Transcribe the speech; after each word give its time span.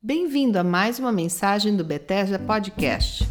Bem-vindo 0.00 0.56
a 0.60 0.62
mais 0.62 1.00
uma 1.00 1.10
mensagem 1.10 1.76
do 1.76 1.82
Bethesda 1.82 2.38
Podcast. 2.38 3.26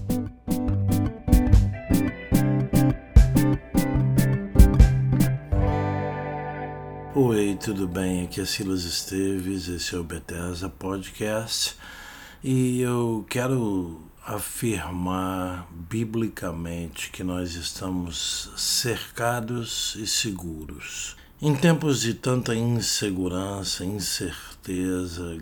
Oi, 7.16 7.58
tudo 7.64 7.88
bem? 7.88 8.26
Aqui 8.26 8.42
é 8.42 8.46
Silas 8.46 8.84
Esteves, 8.84 9.70
esse 9.70 9.96
é 9.96 9.98
o 9.98 10.04
Bethesda 10.04 10.68
Podcast 10.68 11.78
e 12.44 12.82
eu 12.82 13.26
quero 13.30 14.02
afirmar 14.26 15.70
biblicamente 15.72 17.12
que 17.12 17.24
nós 17.24 17.56
estamos 17.56 18.52
cercados 18.58 19.96
e 19.96 20.06
seguros. 20.06 21.16
Em 21.42 21.56
tempos 21.56 22.02
de 22.02 22.14
tanta 22.16 22.54
insegurança, 22.54 23.86
incerteza, 23.86 24.57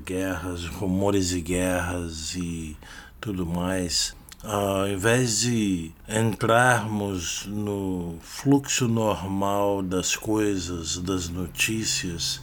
guerras, 0.03 0.65
rumores 0.65 1.29
de 1.29 1.41
guerras 1.41 2.35
e 2.35 2.77
tudo 3.19 3.45
mais, 3.45 4.15
ao 4.43 4.87
invés 4.87 5.39
de 5.39 5.91
entrarmos 6.07 7.45
no 7.47 8.17
fluxo 8.21 8.87
normal 8.87 9.81
das 9.81 10.15
coisas, 10.15 10.97
das 10.99 11.27
notícias, 11.27 12.41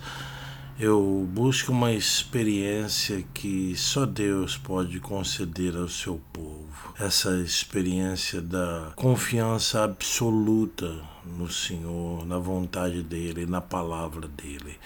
eu 0.80 1.29
busco 1.33 1.71
uma 1.71 1.93
experiência 1.93 3.24
que 3.33 3.77
só 3.77 4.05
Deus 4.05 4.57
pode 4.57 4.99
conceder 4.99 5.77
ao 5.77 5.88
seu 5.88 6.21
povo. 6.33 6.66
Essa 6.99 7.37
experiência 7.37 8.41
da 8.41 8.93
confiança 8.96 9.85
absoluta 9.85 11.01
no 11.24 11.49
Senhor, 11.49 12.27
na 12.27 12.38
vontade 12.38 13.02
dEle, 13.02 13.46
na 13.46 13.60
palavra 13.60 14.27
dEle. 14.27 14.77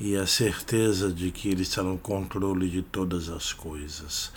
E 0.00 0.16
a 0.16 0.26
certeza 0.26 1.12
de 1.12 1.30
que 1.30 1.48
Ele 1.48 1.62
está 1.62 1.82
no 1.82 1.98
controle 1.98 2.68
de 2.68 2.82
todas 2.82 3.28
as 3.28 3.52
coisas. 3.52 4.32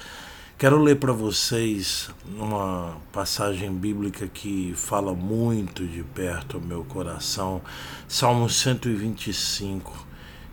Quero 0.57 0.81
ler 0.81 0.97
para 0.97 1.13
vocês 1.13 2.09
uma 2.37 2.97
passagem 3.11 3.73
bíblica 3.73 4.27
que 4.27 4.73
fala 4.75 5.13
muito 5.13 5.85
de 5.85 6.03
perto 6.03 6.57
ao 6.57 6.63
meu 6.63 6.83
coração, 6.83 7.61
Salmo 8.07 8.49
125 8.49 10.11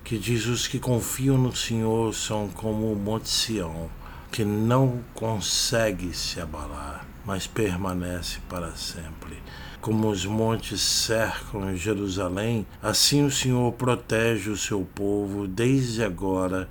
que 0.08 0.16
diz: 0.16 0.46
Os 0.46 0.66
que 0.66 0.78
confiam 0.78 1.36
no 1.36 1.54
Senhor 1.54 2.14
são 2.14 2.48
como 2.48 2.90
o 2.90 2.96
Monte 2.96 3.28
Sião, 3.28 3.90
que 4.32 4.42
não 4.42 5.04
consegue 5.12 6.16
se 6.16 6.40
abalar, 6.40 7.06
mas 7.26 7.46
permanece 7.46 8.38
para 8.48 8.74
sempre. 8.74 9.36
Como 9.80 10.10
os 10.10 10.26
montes 10.26 10.80
cercam 10.80 11.76
Jerusalém, 11.76 12.66
assim 12.82 13.24
o 13.24 13.30
Senhor 13.30 13.72
protege 13.72 14.50
o 14.50 14.56
seu 14.56 14.84
povo 14.94 15.46
desde 15.46 16.02
agora 16.02 16.68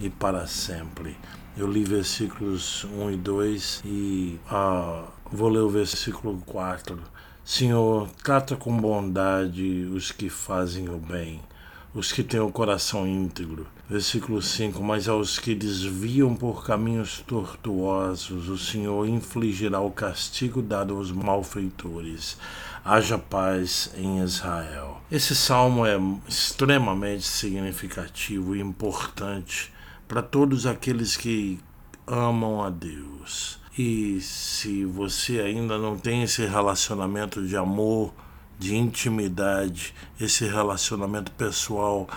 e 0.00 0.10
para 0.10 0.46
sempre. 0.46 1.16
Eu 1.56 1.70
li 1.70 1.84
versículos 1.84 2.84
1 2.84 3.10
e 3.12 3.16
2 3.16 3.82
e 3.84 4.40
ah, 4.50 5.04
vou 5.30 5.48
ler 5.48 5.60
o 5.60 5.68
versículo 5.68 6.42
4. 6.46 6.98
Senhor, 7.44 8.08
trata 8.22 8.56
com 8.56 8.76
bondade 8.76 9.88
os 9.92 10.10
que 10.10 10.28
fazem 10.28 10.88
o 10.88 10.98
bem 10.98 11.40
os 11.94 12.12
que 12.12 12.22
têm 12.22 12.40
o 12.40 12.50
coração 12.50 13.06
íntegro. 13.06 13.66
Versículo 13.88 14.42
5: 14.42 14.82
Mas 14.82 15.08
aos 15.08 15.38
que 15.38 15.54
desviam 15.54 16.34
por 16.34 16.64
caminhos 16.64 17.24
tortuosos, 17.26 18.48
o 18.48 18.58
Senhor 18.58 19.08
infligirá 19.08 19.80
o 19.80 19.90
castigo 19.90 20.60
dado 20.60 20.96
aos 20.96 21.10
malfeitores. 21.10 22.36
Haja 22.84 23.18
paz 23.18 23.90
em 23.96 24.22
Israel. 24.22 25.00
Esse 25.10 25.34
salmo 25.34 25.84
é 25.84 25.98
extremamente 26.28 27.24
significativo 27.24 28.54
e 28.54 28.60
importante 28.60 29.72
para 30.06 30.22
todos 30.22 30.66
aqueles 30.66 31.16
que 31.16 31.58
amam 32.06 32.62
a 32.62 32.70
Deus. 32.70 33.58
E 33.76 34.20
se 34.20 34.84
você 34.84 35.40
ainda 35.40 35.78
não 35.78 35.96
tem 35.96 36.22
esse 36.22 36.44
relacionamento 36.44 37.46
de 37.46 37.56
amor, 37.56 38.12
de 38.58 38.76
intimidade, 38.76 39.94
esse 40.20 40.44
relacionamento 40.46 41.30
pessoal 41.32 42.08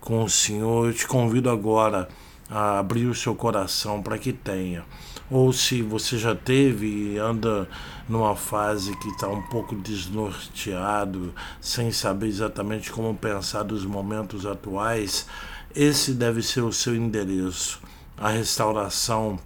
com 0.00 0.22
o 0.22 0.28
Senhor, 0.28 0.86
eu 0.86 0.94
te 0.94 1.06
convido 1.06 1.50
agora 1.50 2.08
a 2.50 2.78
abrir 2.78 3.06
o 3.06 3.14
seu 3.14 3.34
coração 3.34 4.02
para 4.02 4.18
que 4.18 4.32
tenha. 4.32 4.84
Ou 5.30 5.52
se 5.52 5.82
você 5.82 6.18
já 6.18 6.34
teve 6.34 6.86
e 6.86 7.18
anda 7.18 7.68
numa 8.08 8.36
fase 8.36 8.94
que 8.98 9.08
está 9.08 9.26
um 9.28 9.42
pouco 9.42 9.74
desnorteado, 9.74 11.34
sem 11.60 11.90
saber 11.90 12.26
exatamente 12.26 12.92
como 12.92 13.14
pensar 13.14 13.62
dos 13.62 13.86
momentos 13.86 14.44
atuais, 14.44 15.26
esse 15.74 16.12
deve 16.12 16.42
ser 16.42 16.60
o 16.60 16.72
seu 16.72 16.94
endereço, 16.94 17.80
a 18.16 18.28
restauração 18.28 19.38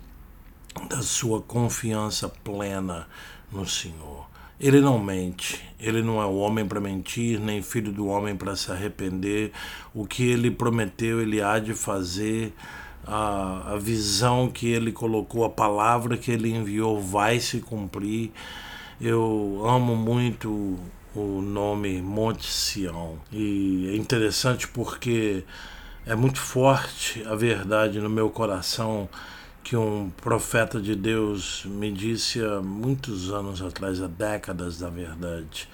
da 0.89 1.01
sua 1.01 1.41
confiança 1.41 2.29
plena 2.29 3.07
no 3.51 3.67
Senhor. 3.67 4.29
Ele 4.61 4.81
não 4.81 4.99
mente, 4.99 5.63
ele 5.79 6.03
não 6.03 6.21
é 6.21 6.27
homem 6.27 6.67
para 6.67 6.81
mentir, 6.81 7.39
nem 7.39 7.63
filho 7.63 7.93
do 7.93 8.09
homem 8.09 8.35
para 8.37 8.57
se 8.57 8.73
arrepender. 8.73 9.53
O 9.95 10.05
que 10.05 10.29
ele 10.29 10.51
prometeu, 10.51 11.21
ele 11.21 11.41
há 11.41 11.59
de 11.59 11.75
fazer. 11.75 12.53
A, 13.07 13.73
a 13.73 13.77
visão 13.79 14.51
que 14.51 14.69
ele 14.69 14.93
colocou, 14.93 15.45
a 15.45 15.49
palavra 15.49 16.17
que 16.17 16.31
ele 16.31 16.51
enviou 16.51 17.01
vai 17.01 17.41
se 17.41 17.61
cumprir. 17.61 18.33
Eu 19.01 19.63
amo 19.65 19.97
muito 19.97 20.77
o 21.15 21.41
nome 21.41 22.03
Monte 22.03 22.47
Sião 22.47 23.19
e 23.33 23.91
é 23.93 23.97
interessante 23.97 24.69
porque 24.69 25.45
é 26.05 26.15
muito 26.15 26.39
forte 26.41 27.23
a 27.27 27.35
verdade 27.35 27.99
no 27.99 28.11
meu 28.11 28.31
coração 28.31 29.09
que 29.69 29.77
um 29.77 30.09
profeta 30.17 30.81
de 30.81 30.95
Deus 30.97 31.63
me 31.67 31.93
disse 31.93 32.43
há 32.43 32.63
muitos 32.63 33.31
anos 33.31 33.61
atrás, 33.61 34.01
há 34.01 34.07
décadas 34.07 34.81
na 34.81 34.89
verdade, 34.89 35.69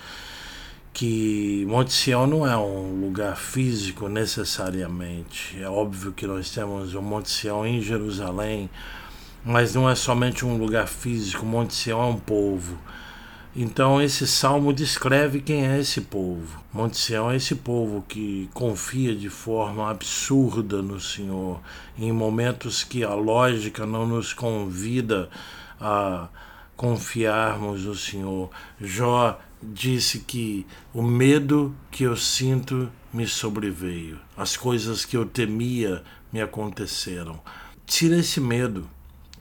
que 0.92 1.64
Monte 1.68 1.92
Sião 1.92 2.26
não 2.26 2.44
é 2.44 2.56
um 2.56 3.00
lugar 3.00 3.36
físico 3.36 4.08
necessariamente. 4.08 5.62
É 5.62 5.68
óbvio 5.68 6.10
que 6.10 6.26
nós 6.26 6.50
temos 6.50 6.92
o 6.96 7.00
Monte 7.00 7.30
Sião 7.30 7.64
em 7.64 7.80
Jerusalém, 7.80 8.68
mas 9.44 9.76
não 9.76 9.88
é 9.88 9.94
somente 9.94 10.44
um 10.44 10.58
lugar 10.58 10.88
físico. 10.88 11.46
Monte 11.46 11.72
Sião 11.72 12.02
é 12.02 12.06
um 12.06 12.18
povo 12.18 12.76
então 13.56 14.02
esse 14.02 14.26
salmo 14.26 14.72
descreve 14.72 15.40
quem 15.40 15.66
é 15.66 15.78
esse 15.78 16.00
povo. 16.00 16.60
Monte 16.72 16.96
Sião 16.96 17.30
é 17.30 17.36
esse 17.36 17.54
povo 17.54 18.04
que 18.08 18.50
confia 18.52 19.14
de 19.14 19.28
forma 19.28 19.88
absurda 19.88 20.82
no 20.82 20.98
Senhor, 20.98 21.60
em 21.96 22.10
momentos 22.10 22.82
que 22.82 23.04
a 23.04 23.14
lógica 23.14 23.86
não 23.86 24.06
nos 24.06 24.32
convida 24.32 25.30
a 25.80 26.28
confiarmos 26.76 27.84
no 27.84 27.94
Senhor. 27.94 28.50
Jó 28.80 29.38
disse 29.62 30.20
que 30.20 30.66
o 30.92 31.02
medo 31.02 31.74
que 31.90 32.04
eu 32.04 32.16
sinto 32.16 32.90
me 33.12 33.26
sobreveio, 33.26 34.18
as 34.36 34.56
coisas 34.56 35.04
que 35.04 35.16
eu 35.16 35.24
temia 35.24 36.02
me 36.32 36.40
aconteceram. 36.40 37.40
Tira 37.86 38.16
esse 38.16 38.40
medo. 38.40 38.90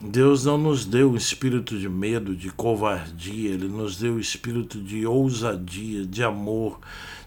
Deus 0.06 0.44
não 0.44 0.58
nos 0.58 0.84
deu 0.84 1.12
o 1.12 1.16
espírito 1.16 1.80
de 1.80 1.88
medo, 1.88 2.36
de 2.36 2.50
covardia, 2.50 3.52
Ele 3.52 3.70
nos 3.70 3.96
deu 3.96 4.16
o 4.16 4.20
espírito 4.20 4.82
de 4.82 5.06
ousadia, 5.08 6.06
de 6.06 6.22
amor, 6.22 6.78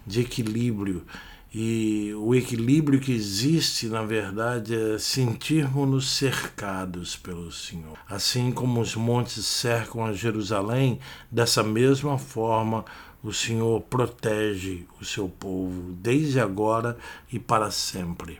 de 0.05 0.21
equilíbrio. 0.21 1.03
E 1.51 2.13
o 2.15 2.35
equilíbrio 2.35 2.99
que 2.99 3.11
existe, 3.11 3.87
na 3.87 4.03
verdade, 4.03 4.75
é 4.75 4.99
sentirmos-nos 4.99 6.07
cercados 6.07 7.15
pelo 7.15 7.51
Senhor. 7.51 7.97
Assim 8.07 8.51
como 8.51 8.79
os 8.79 8.95
montes 8.95 9.43
cercam 9.47 10.05
a 10.05 10.13
Jerusalém, 10.13 10.99
dessa 11.31 11.63
mesma 11.63 12.19
forma 12.19 12.85
o 13.23 13.33
Senhor 13.33 13.81
protege 13.81 14.85
o 15.01 15.05
seu 15.05 15.27
povo 15.27 15.93
desde 15.93 16.39
agora 16.39 16.97
e 17.31 17.39
para 17.39 17.71
sempre. 17.71 18.39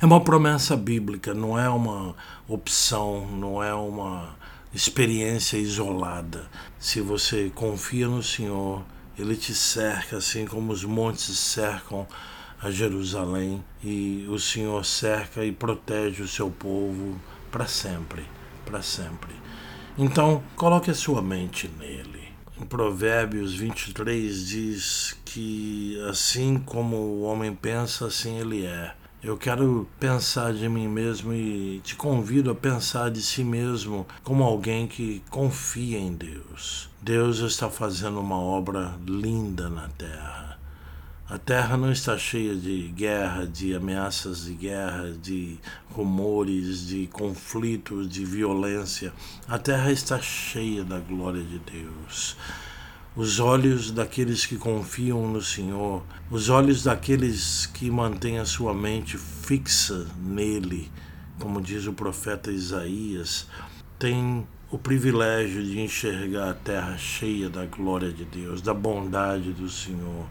É 0.00 0.06
uma 0.06 0.20
promessa 0.20 0.76
bíblica, 0.76 1.34
não 1.34 1.58
é 1.58 1.68
uma 1.68 2.14
opção, 2.46 3.26
não 3.26 3.62
é 3.62 3.74
uma 3.74 4.36
experiência 4.72 5.56
isolada. 5.56 6.48
Se 6.78 7.00
você 7.00 7.50
confia 7.54 8.06
no 8.06 8.22
Senhor, 8.22 8.84
ele 9.18 9.34
te 9.34 9.54
cerca 9.54 10.18
assim 10.18 10.46
como 10.46 10.72
os 10.72 10.84
montes 10.84 11.38
cercam 11.38 12.06
a 12.60 12.70
Jerusalém 12.70 13.64
e 13.82 14.26
o 14.28 14.38
Senhor 14.38 14.84
cerca 14.84 15.44
e 15.44 15.52
protege 15.52 16.22
o 16.22 16.28
seu 16.28 16.50
povo 16.50 17.18
para 17.50 17.66
sempre, 17.66 18.24
para 18.64 18.82
sempre. 18.82 19.32
Então, 19.96 20.42
coloque 20.54 20.90
a 20.90 20.94
sua 20.94 21.22
mente 21.22 21.68
nele. 21.78 22.17
Em 22.60 22.66
Provérbios 22.66 23.54
23 23.54 24.46
diz 24.48 25.16
que 25.24 25.96
assim 26.10 26.58
como 26.58 26.96
o 26.96 27.22
homem 27.22 27.54
pensa, 27.54 28.06
assim 28.06 28.38
ele 28.38 28.66
é. 28.66 28.94
Eu 29.22 29.36
quero 29.36 29.88
pensar 29.98 30.52
de 30.52 30.68
mim 30.68 30.88
mesmo 30.88 31.32
e 31.32 31.80
te 31.84 31.94
convido 31.94 32.50
a 32.50 32.54
pensar 32.54 33.10
de 33.10 33.22
si 33.22 33.44
mesmo 33.44 34.06
como 34.22 34.42
alguém 34.42 34.86
que 34.88 35.22
confia 35.30 35.98
em 35.98 36.12
Deus. 36.12 36.88
Deus 37.00 37.38
está 37.38 37.70
fazendo 37.70 38.20
uma 38.20 38.38
obra 38.38 38.94
linda 39.06 39.68
na 39.68 39.88
terra. 39.88 40.57
A 41.30 41.36
terra 41.36 41.76
não 41.76 41.92
está 41.92 42.16
cheia 42.16 42.56
de 42.56 42.88
guerra, 42.88 43.46
de 43.46 43.74
ameaças 43.74 44.46
de 44.46 44.54
guerra, 44.54 45.12
de 45.12 45.58
rumores, 45.90 46.86
de 46.86 47.06
conflitos, 47.08 48.08
de 48.08 48.24
violência. 48.24 49.12
A 49.46 49.58
terra 49.58 49.92
está 49.92 50.18
cheia 50.22 50.82
da 50.82 50.98
glória 50.98 51.42
de 51.42 51.58
Deus. 51.58 52.34
Os 53.14 53.40
olhos 53.40 53.90
daqueles 53.90 54.46
que 54.46 54.56
confiam 54.56 55.30
no 55.30 55.42
Senhor, 55.42 56.02
os 56.30 56.48
olhos 56.48 56.82
daqueles 56.82 57.66
que 57.66 57.90
mantêm 57.90 58.38
a 58.38 58.46
sua 58.46 58.72
mente 58.72 59.18
fixa 59.18 60.06
nele, 60.16 60.90
como 61.38 61.60
diz 61.60 61.86
o 61.86 61.92
profeta 61.92 62.50
Isaías, 62.50 63.46
têm 63.98 64.48
o 64.70 64.78
privilégio 64.78 65.62
de 65.62 65.78
enxergar 65.78 66.48
a 66.48 66.54
terra 66.54 66.96
cheia 66.96 67.50
da 67.50 67.66
glória 67.66 68.10
de 68.10 68.24
Deus, 68.24 68.62
da 68.62 68.72
bondade 68.72 69.52
do 69.52 69.68
Senhor 69.68 70.26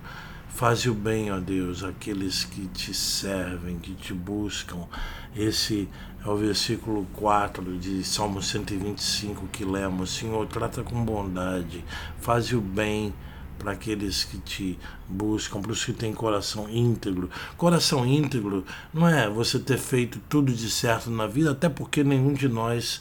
Faze 0.57 0.89
o 0.89 0.93
bem, 0.95 1.31
ó 1.31 1.39
Deus, 1.39 1.83
àqueles 1.83 2.43
que 2.43 2.65
te 2.69 2.91
servem, 2.91 3.77
que 3.77 3.93
te 3.93 4.11
buscam. 4.11 4.87
Esse 5.35 5.87
é 6.25 6.27
o 6.27 6.35
versículo 6.35 7.05
4 7.13 7.77
de 7.77 8.03
Salmo 8.03 8.41
125 8.41 9.45
que 9.49 9.63
lemos. 9.63 10.09
Senhor, 10.09 10.47
trata 10.47 10.81
com 10.81 11.05
bondade, 11.05 11.85
faze 12.19 12.55
o 12.55 12.59
bem 12.59 13.13
para 13.59 13.73
aqueles 13.73 14.23
que 14.23 14.39
te 14.39 14.79
buscam, 15.07 15.61
para 15.61 15.73
os 15.73 15.85
que 15.85 15.93
têm 15.93 16.11
coração 16.11 16.67
íntegro. 16.67 17.29
Coração 17.55 18.03
íntegro 18.03 18.65
não 18.91 19.07
é 19.07 19.29
você 19.29 19.59
ter 19.59 19.77
feito 19.77 20.19
tudo 20.27 20.51
de 20.51 20.71
certo 20.71 21.11
na 21.11 21.27
vida, 21.27 21.51
até 21.51 21.69
porque 21.69 22.03
nenhum 22.03 22.33
de 22.33 22.49
nós 22.49 22.99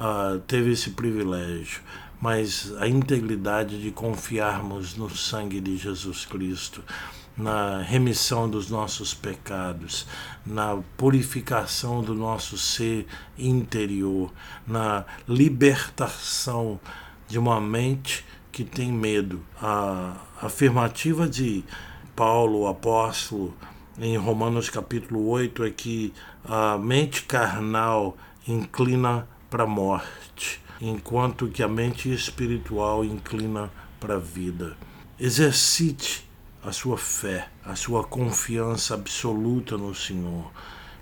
uh, 0.00 0.40
teve 0.48 0.72
esse 0.72 0.90
privilégio 0.90 1.80
mas 2.20 2.72
a 2.78 2.88
integridade 2.88 3.80
de 3.80 3.90
confiarmos 3.90 4.96
no 4.96 5.08
sangue 5.08 5.60
de 5.60 5.76
Jesus 5.76 6.26
Cristo, 6.26 6.82
na 7.36 7.80
remissão 7.80 8.50
dos 8.50 8.68
nossos 8.68 9.14
pecados, 9.14 10.06
na 10.44 10.76
purificação 10.96 12.02
do 12.02 12.12
nosso 12.12 12.58
ser 12.58 13.06
interior, 13.38 14.32
na 14.66 15.04
libertação 15.28 16.80
de 17.28 17.38
uma 17.38 17.60
mente 17.60 18.26
que 18.50 18.64
tem 18.64 18.90
medo. 18.90 19.40
A 19.62 20.16
afirmativa 20.42 21.28
de 21.28 21.64
Paulo, 22.16 22.62
o 22.62 22.66
apóstolo, 22.66 23.56
em 24.00 24.16
Romanos 24.16 24.68
capítulo 24.68 25.28
8 25.28 25.64
é 25.64 25.70
que 25.70 26.12
a 26.44 26.76
mente 26.76 27.22
carnal 27.22 28.16
inclina 28.46 29.28
para 29.48 29.62
a 29.62 29.66
morte 29.66 30.60
enquanto 30.80 31.48
que 31.48 31.62
a 31.62 31.68
mente 31.68 32.12
espiritual 32.12 33.04
inclina 33.04 33.70
para 33.98 34.16
a 34.16 34.18
vida. 34.18 34.76
Exercite 35.18 36.28
a 36.62 36.72
sua 36.72 36.96
fé, 36.96 37.48
a 37.64 37.74
sua 37.74 38.04
confiança 38.04 38.94
absoluta 38.94 39.76
no 39.76 39.94
Senhor. 39.94 40.50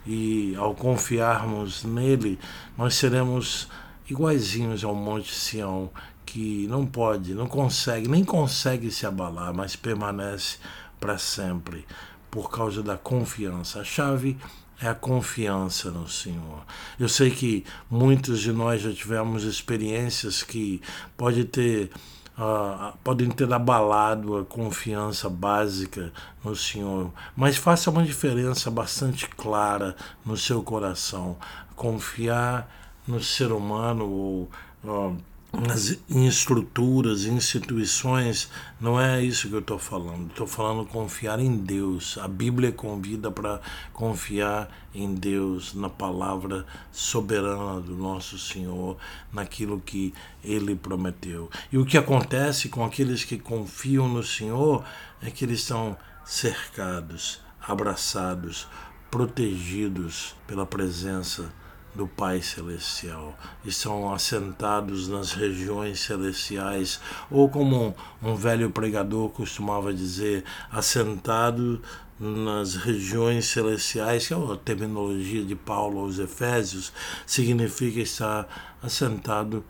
E 0.06 0.54
ao 0.56 0.74
confiarmos 0.74 1.84
nele, 1.84 2.38
nós 2.76 2.94
seremos 2.94 3.68
iguaizinhos 4.08 4.84
ao 4.84 4.94
Monte 4.94 5.34
Sião, 5.34 5.90
que 6.24 6.66
não 6.68 6.86
pode, 6.86 7.34
não 7.34 7.46
consegue, 7.46 8.08
nem 8.08 8.24
consegue 8.24 8.90
se 8.90 9.06
abalar, 9.06 9.52
mas 9.52 9.76
permanece 9.76 10.58
para 11.00 11.18
sempre 11.18 11.84
por 12.30 12.50
causa 12.50 12.82
da 12.82 12.96
confiança. 12.96 13.80
A 13.80 13.84
chave 13.84 14.36
é 14.80 14.88
a 14.88 14.94
confiança 14.94 15.90
no 15.90 16.08
Senhor. 16.08 16.64
Eu 16.98 17.08
sei 17.08 17.30
que 17.30 17.64
muitos 17.90 18.40
de 18.40 18.52
nós 18.52 18.82
já 18.82 18.92
tivemos 18.92 19.44
experiências 19.44 20.42
que 20.42 20.80
pode 21.16 21.44
ter 21.44 21.90
Uh, 22.38 22.94
podem 23.02 23.30
ter 23.30 23.50
abalado 23.50 24.36
a 24.36 24.44
confiança 24.44 25.26
básica 25.26 26.12
no 26.44 26.54
Senhor, 26.54 27.10
mas 27.34 27.56
faça 27.56 27.90
uma 27.90 28.04
diferença 28.04 28.70
bastante 28.70 29.26
clara 29.26 29.96
no 30.22 30.36
seu 30.36 30.62
coração. 30.62 31.38
Confiar 31.74 32.70
no 33.08 33.22
ser 33.22 33.52
humano 33.52 34.06
ou 34.06 34.50
uh, 34.84 35.16
nas, 35.52 35.98
estruturas, 36.08 37.24
instituições, 37.24 38.50
não 38.80 39.00
é 39.00 39.22
isso 39.22 39.48
que 39.48 39.54
eu 39.54 39.60
estou 39.60 39.78
falando. 39.78 40.28
Estou 40.30 40.46
falando 40.46 40.86
confiar 40.86 41.40
em 41.40 41.56
Deus. 41.56 42.18
A 42.18 42.28
Bíblia 42.28 42.72
convida 42.72 43.30
para 43.30 43.60
confiar 43.92 44.68
em 44.94 45.14
Deus, 45.14 45.74
na 45.74 45.88
palavra 45.88 46.66
soberana 46.92 47.80
do 47.80 47.94
nosso 47.94 48.38
Senhor, 48.38 48.96
naquilo 49.32 49.80
que 49.80 50.12
Ele 50.42 50.74
prometeu. 50.74 51.50
E 51.70 51.78
o 51.78 51.86
que 51.86 51.98
acontece 51.98 52.68
com 52.68 52.84
aqueles 52.84 53.24
que 53.24 53.38
confiam 53.38 54.08
no 54.08 54.22
Senhor 54.22 54.84
é 55.22 55.30
que 55.30 55.44
eles 55.44 55.60
estão 55.60 55.96
cercados, 56.24 57.40
abraçados, 57.60 58.66
protegidos 59.10 60.34
pela 60.46 60.66
presença 60.66 61.52
do 61.96 62.06
Pai 62.06 62.42
Celestial 62.42 63.36
e 63.64 63.72
são 63.72 64.12
assentados 64.12 65.08
nas 65.08 65.32
regiões 65.32 66.00
celestiais, 66.00 67.00
ou 67.30 67.48
como 67.48 67.88
um, 68.22 68.30
um 68.30 68.36
velho 68.36 68.70
pregador 68.70 69.30
costumava 69.30 69.92
dizer, 69.92 70.44
assentado 70.70 71.80
nas 72.20 72.76
regiões 72.76 73.46
celestiais, 73.46 74.28
que 74.28 74.34
é 74.34 74.36
a 74.36 74.56
terminologia 74.56 75.42
de 75.42 75.54
Paulo 75.54 76.00
aos 76.00 76.18
Efésios, 76.18 76.92
significa 77.26 78.00
estar 78.00 78.76
assentado 78.82 79.64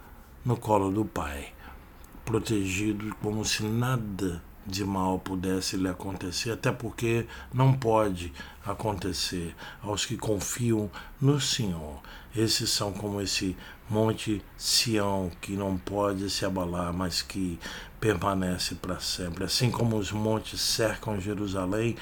no 0.45 0.57
colo 0.57 0.91
do 0.91 1.05
Pai, 1.05 1.53
protegido 2.25 3.15
como 3.23 3.45
se 3.45 3.63
nada 3.63 4.43
de 4.67 4.85
mal 4.85 5.19
pudesse 5.19 5.77
lhe 5.77 5.89
acontecer, 5.89 6.51
até 6.51 6.73
porque 6.73 7.27
não 7.53 7.73
pode 7.73 8.33
acontecer 8.65 9.55
aos 9.83 10.05
que 10.05 10.17
confiam 10.17 10.91
no 11.21 11.41
Senhor. 11.41 12.01
Esses 12.35 12.69
são 12.71 12.93
como 12.93 13.21
esse 13.21 13.57
monte 13.89 14.43
Sião 14.59 15.31
que 15.41 15.53
não 15.53 15.79
pode 15.79 16.29
se 16.29 16.45
abalar, 16.45 16.93
mas 16.93 17.23
que 17.23 17.59
permanece 18.01 18.75
para 18.75 19.01
sempre. 19.01 19.45
Assim 19.45 19.71
como 19.71 19.97
os 19.97 20.13
montes 20.13 20.61
cercam 20.61 21.21
Jerusalém, 21.21 21.97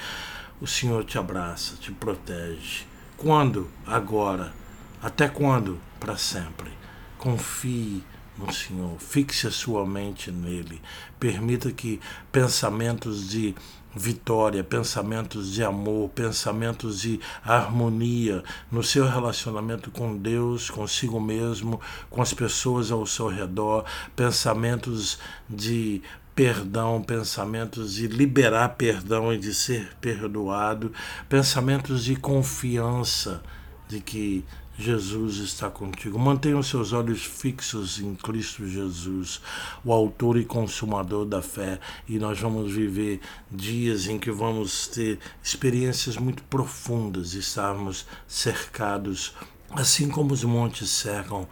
o 0.59 0.67
Senhor 0.67 1.05
te 1.05 1.17
abraça, 1.17 1.75
te 1.77 1.91
protege. 1.91 2.85
Quando? 3.15 3.69
Agora. 3.85 4.53
Até 5.01 5.27
quando? 5.27 5.79
Para 5.99 6.17
sempre. 6.17 6.71
Confie 7.17 8.03
no 8.37 8.51
Senhor, 8.53 8.97
fixe 8.99 9.47
a 9.47 9.51
sua 9.51 9.85
mente 9.85 10.31
nele, 10.31 10.81
permita 11.19 11.71
que 11.71 11.99
pensamentos 12.31 13.29
de 13.29 13.55
vitória, 13.95 14.63
pensamentos 14.63 15.53
de 15.53 15.63
amor, 15.63 16.09
pensamentos 16.09 16.99
de 16.99 17.19
harmonia 17.43 18.43
no 18.69 18.83
seu 18.83 19.07
relacionamento 19.07 19.89
com 19.89 20.17
Deus, 20.17 20.69
consigo 20.69 21.19
mesmo, 21.19 21.79
com 22.09 22.21
as 22.21 22.33
pessoas 22.33 22.91
ao 22.91 23.05
seu 23.05 23.27
redor, 23.27 23.85
pensamentos 24.15 25.17
de 25.49 26.01
perdão, 26.35 27.01
pensamentos 27.01 27.93
de 27.93 28.07
liberar 28.07 28.75
perdão 28.75 29.33
e 29.33 29.37
de 29.37 29.53
ser 29.53 29.95
perdoado, 30.01 30.91
pensamentos 31.29 32.03
de 32.03 32.17
confiança 32.17 33.41
de 33.87 34.01
que 34.01 34.43
Jesus 34.77 35.37
está 35.37 35.69
contigo. 35.69 36.19
Mantenha 36.19 36.57
os 36.57 36.67
seus 36.67 36.91
olhos 36.91 37.23
fixos 37.23 37.99
em 37.99 38.13
Cristo 38.13 38.67
Jesus, 38.67 39.41
o 39.85 39.93
autor 39.93 40.37
e 40.37 40.43
consumador 40.43 41.25
da 41.25 41.41
fé, 41.41 41.79
e 42.07 42.19
nós 42.19 42.39
vamos 42.39 42.73
viver 42.73 43.21
dias 43.49 44.07
em 44.07 44.19
que 44.19 44.29
vamos 44.29 44.87
ter 44.87 45.17
experiências 45.41 46.17
muito 46.17 46.43
profundas, 46.43 47.33
estarmos 47.33 48.05
cercados, 48.27 49.33
assim 49.71 50.09
como 50.09 50.33
os 50.33 50.43
montes 50.43 50.89
cercam 50.89 51.47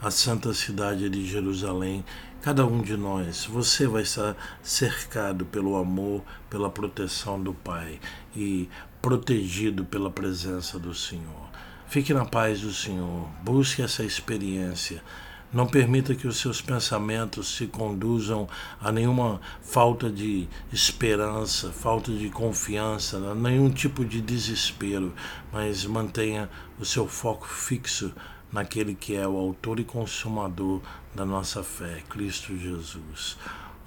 a 0.00 0.12
santa 0.12 0.54
cidade 0.54 1.10
de 1.10 1.26
Jerusalém. 1.26 2.04
Cada 2.40 2.64
um 2.64 2.80
de 2.80 2.96
nós, 2.96 3.44
você 3.46 3.88
vai 3.88 4.02
estar 4.02 4.36
cercado 4.62 5.44
pelo 5.44 5.76
amor, 5.76 6.22
pela 6.48 6.70
proteção 6.70 7.42
do 7.42 7.52
Pai 7.52 7.98
e 8.36 8.68
protegido 9.02 9.84
pela 9.84 10.10
presença 10.10 10.78
do 10.78 10.94
Senhor. 10.94 11.47
Fique 11.88 12.12
na 12.12 12.26
paz 12.26 12.60
do 12.60 12.70
Senhor, 12.70 13.26
busque 13.42 13.80
essa 13.80 14.04
experiência. 14.04 15.02
Não 15.50 15.66
permita 15.66 16.14
que 16.14 16.28
os 16.28 16.36
seus 16.36 16.60
pensamentos 16.60 17.56
se 17.56 17.66
conduzam 17.66 18.46
a 18.78 18.92
nenhuma 18.92 19.40
falta 19.62 20.10
de 20.10 20.46
esperança, 20.70 21.72
falta 21.72 22.12
de 22.12 22.28
confiança, 22.28 23.16
a 23.16 23.34
nenhum 23.34 23.70
tipo 23.70 24.04
de 24.04 24.20
desespero, 24.20 25.14
mas 25.50 25.86
mantenha 25.86 26.50
o 26.78 26.84
seu 26.84 27.08
foco 27.08 27.48
fixo 27.48 28.12
naquele 28.52 28.94
que 28.94 29.14
é 29.14 29.26
o 29.26 29.38
autor 29.38 29.80
e 29.80 29.84
consumador 29.84 30.82
da 31.14 31.24
nossa 31.24 31.64
fé, 31.64 32.02
Cristo 32.10 32.54
Jesus. 32.54 33.38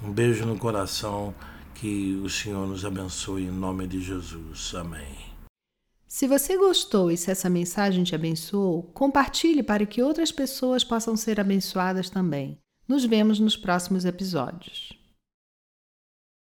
Um 0.02 0.10
beijo 0.10 0.44
no 0.44 0.58
coração, 0.58 1.32
que 1.76 2.20
o 2.24 2.28
Senhor 2.28 2.66
nos 2.66 2.84
abençoe 2.84 3.44
em 3.44 3.52
nome 3.52 3.86
de 3.86 4.00
Jesus. 4.00 4.74
Amém. 4.74 5.31
Se 6.12 6.28
você 6.28 6.58
gostou 6.58 7.10
e 7.10 7.16
se 7.16 7.30
essa 7.30 7.48
mensagem 7.48 8.04
te 8.04 8.14
abençoou, 8.14 8.82
compartilhe 8.92 9.62
para 9.62 9.86
que 9.86 10.02
outras 10.02 10.30
pessoas 10.30 10.84
possam 10.84 11.16
ser 11.16 11.40
abençoadas 11.40 12.10
também. 12.10 12.58
Nos 12.86 13.02
vemos 13.02 13.40
nos 13.40 13.56
próximos 13.56 14.04
episódios. 14.04 14.92